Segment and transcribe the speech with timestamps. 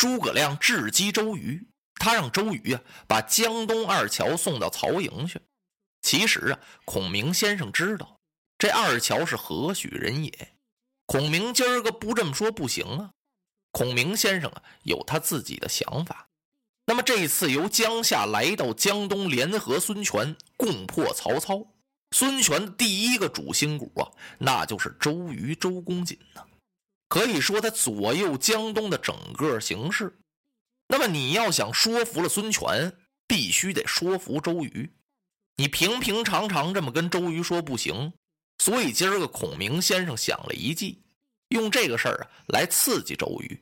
[0.00, 5.38] 诸葛亮智击周瑜，他让周瑜啊把江东二乔送到曹营去。
[6.00, 8.18] 其实啊，孔明先生知道
[8.56, 10.54] 这二乔是何许人也。
[11.04, 13.10] 孔明今儿个不这么说不行啊。
[13.72, 16.30] 孔明先生啊有他自己的想法。
[16.86, 21.74] 那么这次由江夏来到江东，联合孙权共破曹操。
[22.16, 24.08] 孙权第一个主心骨啊，
[24.38, 26.42] 那就是周瑜周公瑾呢。
[27.10, 30.16] 可以说他左右江东的整个形势。
[30.86, 32.96] 那么你要想说服了孙权，
[33.26, 34.88] 必须得说服周瑜。
[35.56, 38.12] 你平平常常这么跟周瑜说不行。
[38.58, 41.02] 所以今儿个孔明先生想了一计，
[41.48, 43.60] 用这个事儿啊来刺激周瑜。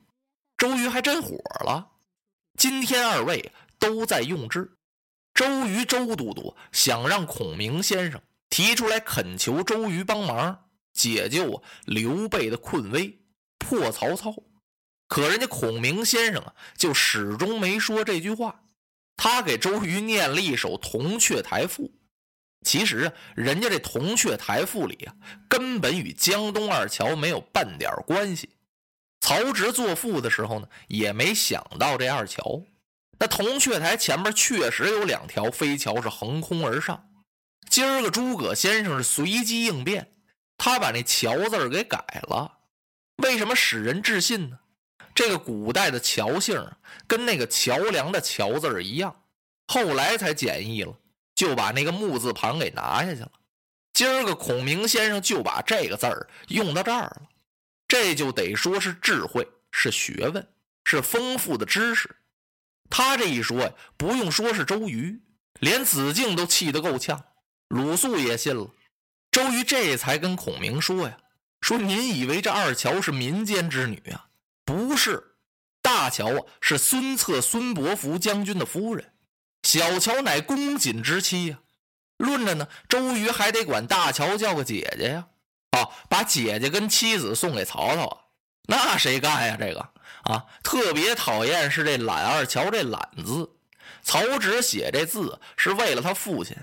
[0.57, 1.89] 周瑜还真火了。
[2.57, 4.71] 今天二位都在用智，
[5.33, 13.18] 周瑜周都督想让孔明先生提出来恳求周瑜帮忙解救刘备的困危，
[13.69, 14.33] 破曹操。
[15.07, 18.63] 可人家孔明先生啊，就始终没说这句话。
[19.15, 21.83] 他给周瑜念了一首《铜雀台赋》，
[22.65, 25.13] 其实啊，人家这《铜雀台赋》里啊，
[25.47, 28.49] 根本与江东二乔没有半点关系。
[29.19, 32.63] 曹植作赋的时候呢，也没想到这二桥。
[33.19, 37.09] 那铜雀台前面确实有两条飞桥是横空而上。
[37.69, 40.13] 今儿个诸葛先生是随机应变，
[40.57, 42.58] 他把那“桥”字给改了。
[43.21, 44.59] 为什么使人置信呢？
[45.13, 46.65] 这个古代的桥姓
[47.05, 49.23] 跟那个桥梁的“桥”字一样，
[49.67, 50.97] 后来才简易了，
[51.35, 53.31] 就把那个木字旁给拿下去了。
[53.93, 57.21] 今儿个孔明先生就把这个字儿用到这儿了。
[57.87, 60.47] 这就得说是智慧，是学问，
[60.85, 62.15] 是丰富的知识。
[62.89, 65.19] 他这一说呀，不用说是周瑜，
[65.59, 67.21] 连子敬都气得够呛，
[67.67, 68.69] 鲁肃也信了。
[69.31, 71.17] 周瑜这才跟孔明说呀
[71.61, 74.27] ：“说您以为这二乔是民间之女啊？
[74.65, 75.35] 不是，
[75.81, 79.13] 大乔啊是孙策、孙伯符将军的夫人，
[79.63, 81.59] 小乔乃公瑾之妻呀。
[82.17, 85.27] 论着呢，周瑜还得管大乔叫个姐姐呀。”
[85.71, 88.17] 啊，把姐姐跟妻子送给曹操啊，
[88.67, 89.55] 那谁干呀？
[89.59, 89.79] 这个
[90.23, 93.51] 啊，特别讨厌是这懒二乔这懒字。
[94.01, 96.57] 曹植写这字是为了他父亲，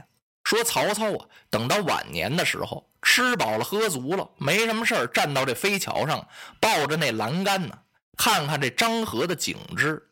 [0.47, 6.25] 说曹操啊，等到晚年的时候，吃饱了喝足了，没什么事儿，站到这飞桥上，
[6.61, 7.77] 抱着那栏杆呢，
[8.17, 10.09] 看看这漳河的景致。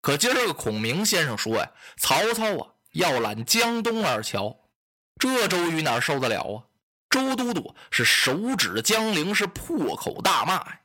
[0.00, 4.56] 可今儿个孔明先生说呀，曹操啊要揽江东二乔，
[5.18, 6.64] 这周瑜哪受得了啊？
[7.10, 10.80] 周都督是手指江陵，是破口大骂呀！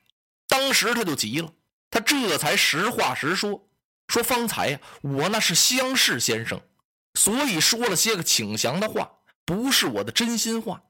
[0.49, 1.49] 当时他就急了，
[1.89, 3.65] 他这才实话实说
[4.09, 6.59] ：“说方才呀，我那是相视先生，
[7.13, 9.11] 所以说了些个请降的话，
[9.45, 10.83] 不是我的真心话。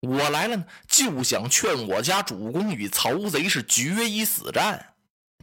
[0.00, 4.94] 我来了呢，就想劝我家主公与曹贼是决一死战。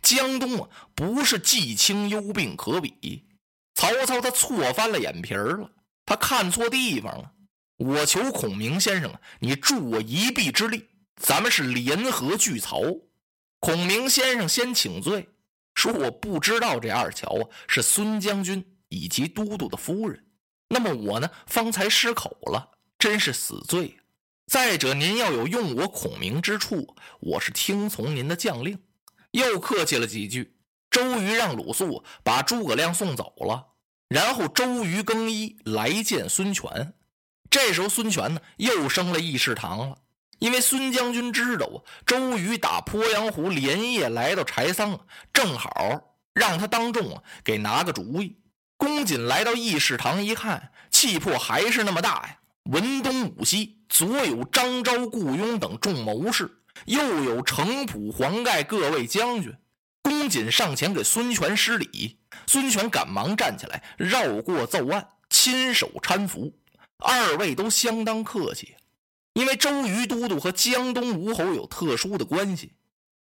[0.01, 3.27] 江东啊，不是季青幽并可比。
[3.75, 5.71] 曹操他错翻了眼皮儿了，
[6.05, 7.31] 他看错地方了。”
[7.77, 10.87] 我求孔明先生啊，你助我一臂之力，
[11.19, 12.81] 咱们是联合拒曹。
[13.59, 15.27] 孔明先生先请罪，
[15.73, 20.23] 说我不知道这二乔啊是孙将军以及都督的夫人。
[20.67, 22.69] 那么我呢，方才失口了，
[22.99, 23.97] 真是死罪。
[24.47, 28.77] 再者，您要有用我孔明之处，我是听从您的将令。
[29.31, 30.57] 又客气了几句，
[30.89, 33.65] 周瑜让鲁肃把诸葛亮送走了，
[34.09, 36.93] 然后周瑜更衣来见孙权。
[37.49, 39.97] 这时候，孙权呢又升了议事堂了，
[40.39, 44.99] 因为孙将军知道啊，周瑜打鄱阳湖连夜来到柴桑，
[45.31, 48.37] 正好让他当众啊给拿个主意。
[48.81, 52.39] 公瑾来到议事堂一看，气魄还是那么大呀。
[52.63, 56.49] 文东武西，左有张昭、顾雍等众谋士，
[56.85, 59.55] 右有程普、黄盖各位将军。
[60.01, 62.17] 公瑾上前给孙权施礼，
[62.47, 66.51] 孙权赶忙站起来，绕过奏案，亲手搀扶。
[66.97, 68.73] 二位都相当客气，
[69.33, 72.73] 因为周瑜都督和江东吴侯有特殊的关系。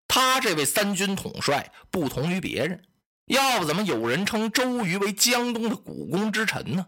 [0.08, 2.82] 他这位三军统帅不同于别人，
[3.30, 6.84] 要不怎么有人称周瑜为江东的股肱之臣呢？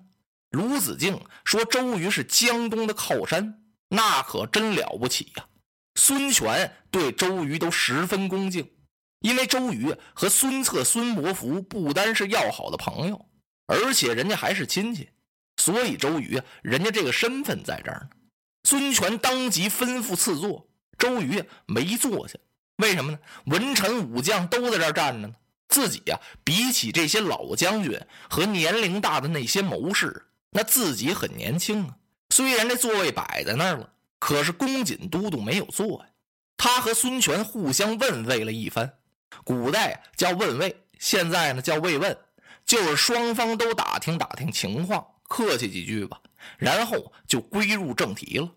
[0.51, 5.47] 卢子敬说周瑜是江东的靠山，那可真了不起呀。
[5.95, 8.69] 孙权对周瑜都十分恭敬，
[9.21, 13.25] 因为周瑜和孙策、孙伯符不单是要好的朋友，
[13.69, 15.11] 而且人家还是亲戚。
[15.59, 18.17] 所以周瑜啊，人家这个身份在这儿呢。
[18.69, 20.69] 孙权当即吩咐赐座，
[20.99, 22.37] 周瑜没坐下，
[22.79, 23.19] 为什么呢？
[23.45, 25.35] 文臣武将都在这儿站着呢，
[25.73, 27.99] 自己呀比起这些老将军
[28.29, 31.97] 和年龄大的那些谋士，那自己很年轻啊。
[32.29, 36.07] 虽然这座位摆在那儿了，可是公瑾都督没有坐呀。
[36.59, 38.93] 他和孙权互相问位了一番，
[39.45, 42.17] 古代叫问位，现在呢叫慰问，
[42.67, 46.21] 就是双方都打听打听情况，客气几句吧，
[46.59, 48.49] 然后就归入正题了。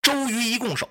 [0.00, 0.88] 周瑜一拱手，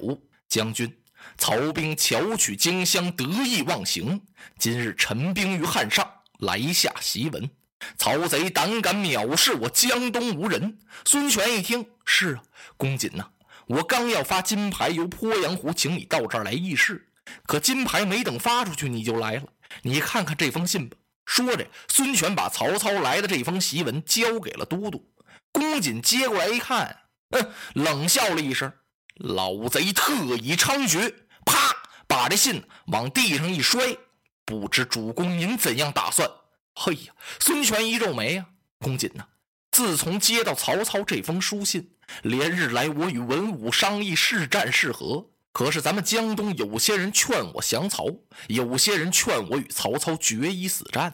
[0.48, 0.96] 将军，
[1.38, 4.22] 曹兵巧取荆襄，得意忘形，
[4.58, 6.08] 今日陈兵于汉上，
[6.40, 7.50] 来下檄文。
[7.98, 10.78] 曹贼胆敢藐视我江东无人。
[11.06, 12.44] 孙权一听，是啊，
[12.78, 13.30] 公瑾呐，
[13.68, 17.10] 我刚要发金牌由鄱阳湖请你到这儿来议事，
[17.46, 19.44] 可金牌没等发出去，你就来了。
[19.82, 20.96] 你看看这封信吧。
[21.26, 25.10] 说着，孙权把曹操来的这封檄文交给了都督。
[25.52, 26.98] 公瑾接过来一看，
[27.32, 28.72] 嗯，冷笑了一声
[29.16, 31.14] ：“老贼特以猖獗！”
[31.46, 31.76] 啪，
[32.08, 33.98] 把这信往地上一摔。
[34.46, 36.30] 不知主公您怎样打算？
[36.76, 37.14] 嘿呀！
[37.40, 38.46] 孙权一皱眉啊，
[38.80, 39.26] 公瑾呐，
[39.72, 41.92] 自从接到曹操这封书信，
[42.24, 45.30] 连日来我与文武商议是战是和。
[45.52, 48.08] 可是咱们江东有些人劝我降曹，
[48.48, 51.14] 有些人劝我与曹操决一死战，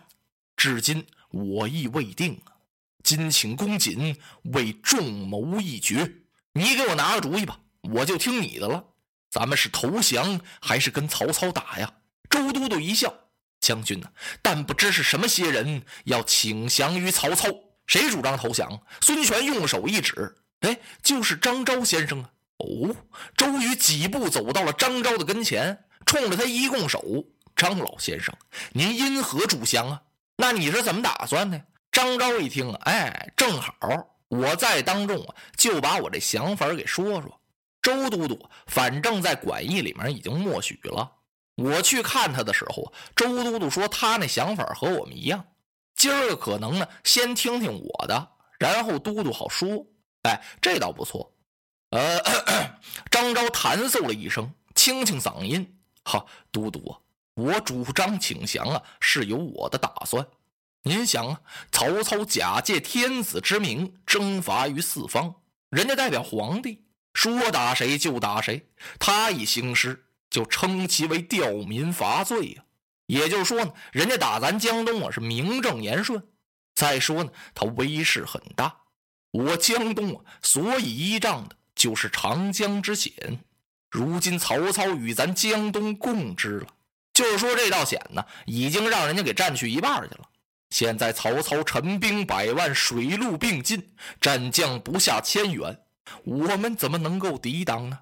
[0.56, 2.54] 至今我意未定啊。
[3.04, 6.10] 今请公瑾为众谋一决，
[6.54, 8.84] 你给我拿个主意吧，我就听你的了。
[9.30, 11.94] 咱们是投降还是跟曹操打呀？
[12.30, 13.14] 周都督一笑。
[13.60, 14.10] 将军呢？
[14.42, 17.48] 但不知是什么些人要请降于曹操？
[17.88, 18.81] 谁主张投降？
[19.02, 22.30] 孙权用手一指：“哎，就是张昭先生啊！”
[22.60, 22.96] 哦，
[23.36, 27.04] 周瑜几步走到了张昭的跟前，冲着他一拱手
[27.56, 28.34] ：“张老先生，
[28.72, 30.02] 您因何主降啊？
[30.38, 31.62] 那你是怎么打算的？”
[31.92, 33.74] 张昭一听，哎，正好
[34.30, 37.38] 我在当中啊，就把我这想法给说说。
[37.89, 41.12] 周都督反正在馆驿里面已经默许了。
[41.56, 45.44] 我去看他的时候，周都督说他那想法和我们一样。
[45.95, 49.86] 今儿个可能呢，先听听我的，然后都督好说。
[50.24, 51.33] 哎，这倒不错。
[51.89, 52.21] 呃，
[53.09, 57.00] 张昭弹奏了一声，清清嗓音：“哈，都督啊，
[57.33, 60.25] 我主张请降啊，是有我的打算。
[60.83, 65.35] 您想啊，曹操假借天子之名征伐于四方，
[65.69, 68.67] 人家代表皇帝，说打谁就打谁，
[69.00, 72.63] 他一兴师。”就称其为吊民伐罪呀，
[73.07, 76.21] 也就是说呢，人家打咱江东啊是名正言顺。
[76.75, 78.81] 再说呢，他威势很大，
[79.31, 83.39] 我江东啊所以依仗的就是长江之险。
[83.89, 86.67] 如今曹操与咱江东共之了，
[87.11, 90.29] 就是说这道险呢已经让人家给占去一半去了。
[90.69, 95.79] 现在曹操陈兵百万，水陆并进，战将不下千员，
[96.23, 98.00] 我们怎么能够抵挡呢？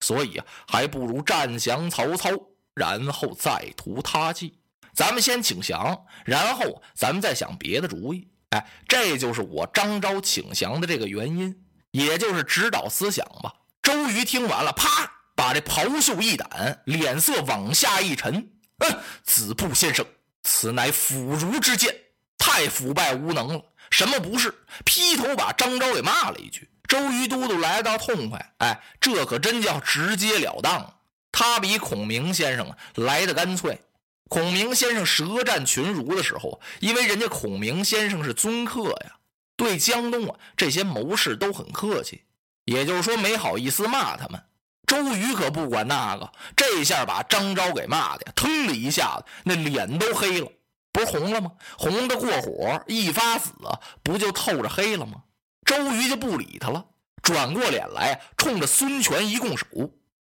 [0.00, 2.30] 所以啊，还不如战降曹操，
[2.74, 4.58] 然后再图他计。
[4.94, 8.28] 咱们先请降，然后咱们再想别的主意。
[8.50, 13.54] 哎，这就是我张昭请降的这个原因，也就是指导思想吧。
[13.82, 14.88] 周瑜听完了，啪，
[15.36, 18.50] 把这袍袖一掸，脸色往下一沉。
[18.78, 20.04] 嗯，子布先生，
[20.42, 21.94] 此乃腐儒之见，
[22.38, 23.62] 太腐败无能了。
[23.90, 24.54] 什么不是？
[24.84, 26.68] 劈头把张昭给骂了一句。
[26.88, 30.94] 周瑜都督来到痛快，哎，这可真叫直截了当。
[31.30, 33.80] 他比孔明先生啊来的干脆。
[34.28, 39.16] 孔明先生舌战群儒的时候，因为人家孔明先生是尊客呀，
[39.56, 42.22] 对江东啊这些谋士都很客气，
[42.64, 44.42] 也就是说没好意思骂他们。
[44.86, 50.50] 周瑜可不管那个，这下把张昭给骂的呀，腾的一下子那脸都黑了，
[50.92, 51.52] 不是红了吗？
[51.78, 55.22] 红的过火，一发紫啊，不就透着黑了吗？
[55.64, 56.84] 周瑜就不理他了，
[57.22, 59.66] 转过脸来，冲着孙权一拱手：“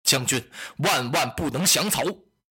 [0.02, 2.02] 将军，万万不能降曹！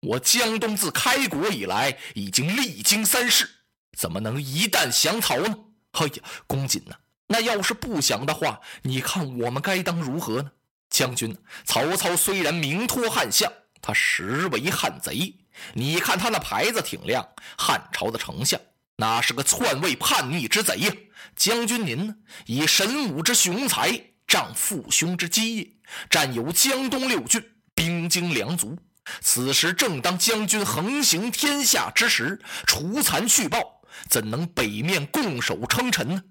[0.01, 3.49] 我江东自开国以来，已经历经三世，
[3.97, 5.57] 怎么能一旦降曹呢？”
[5.93, 6.13] 哎呀，
[6.47, 6.97] 公瑾呐，
[7.29, 10.51] 那要是不降的话，你看我们该当如何呢？
[10.91, 13.51] 将军，曹操虽然名托汉相，
[13.81, 15.35] 他实为汉贼。
[15.75, 17.27] 你看他那牌子挺亮，
[17.57, 18.61] 汉朝的丞相，
[18.97, 20.93] 那是个篡位叛逆之贼呀！
[21.35, 22.15] 将军您呢？
[22.47, 25.69] 以神武之雄才，仗父兄之基业，
[26.11, 27.43] 占有江东六郡，
[27.75, 28.79] 兵精粮足。
[29.21, 36.23] 此时正当将军横行天下之时，除残去暴，怎能北面共守称臣呢？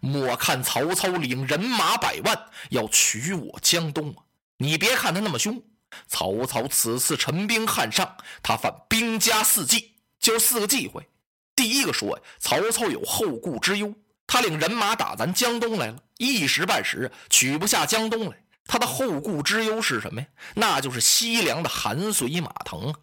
[0.00, 4.24] 莫看曹操领人马百万要取我江东啊！
[4.58, 5.62] 你别看他那么凶，
[6.08, 11.06] 曹操此次陈兵汉上，他犯兵家四忌，就四个忌讳。
[11.54, 13.94] 第一个说呀，曹操有后顾之忧。
[14.26, 18.36] 他领人马打咱江东来了，一时半时取不下江东来。
[18.66, 20.26] 他的后顾之忧是什么呀？
[20.54, 22.98] 那就是西凉的韩遂、马腾啊。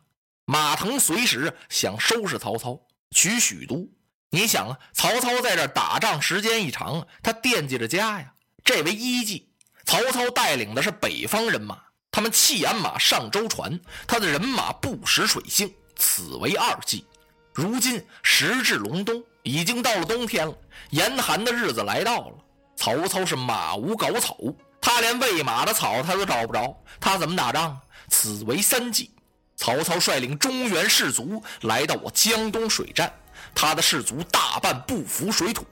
[0.45, 2.77] 马腾随时想收拾曹操，
[3.11, 3.89] 取许都。
[4.31, 8.33] 你想啊，曹操在这打仗时间一长，他惦记着家呀。
[8.63, 9.49] 这为一计。
[9.85, 11.77] 曹操带领的是北方人马，
[12.13, 17.03] 他们弃鞍马上舟船，他的人马不识水性，此为二计。
[17.51, 20.53] 如今时至隆冬，已经到了冬天了，
[20.91, 22.35] 严寒的日子来到了。
[22.75, 24.37] 曹操是马无稿草，
[24.79, 27.75] 他连喂马的草他都找不着，他怎么打仗？
[28.09, 29.09] 此为三计。
[29.55, 33.11] 曹操率领中原士卒来到我江东水战，
[33.55, 35.65] 他的士卒大半不服水土，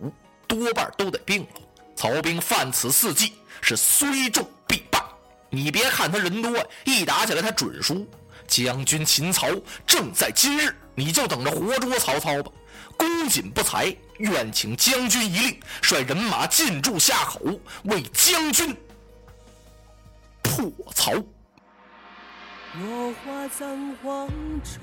[0.48, 1.62] 多半都得病了。
[1.95, 4.50] 曹兵犯此四计，是虽众。
[5.51, 6.51] 你别看他人多，
[6.86, 8.08] 一打起来他准输。
[8.48, 9.48] 将军秦曹
[9.86, 12.51] 正在今日，你就等着活捉曹操吧！
[12.98, 17.39] 公瑾不才，愿请将军一令，率人马进驻夏口，
[17.84, 18.75] 为将军
[20.41, 21.13] 破曹。
[21.13, 24.27] 落花葬黄
[24.63, 24.81] 冢，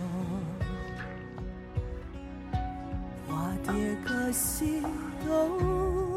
[3.26, 3.72] 花蝶
[4.06, 4.82] 各西
[5.26, 6.07] 东。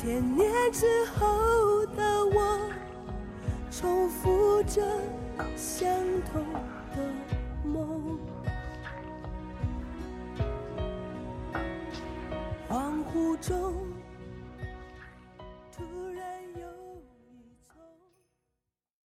[0.00, 2.70] 千年之后的我。
[3.68, 4.80] 重复着
[5.56, 5.88] 相
[6.30, 6.40] 同
[6.94, 7.02] 的
[7.64, 8.16] 梦，
[12.68, 13.97] 恍惚中。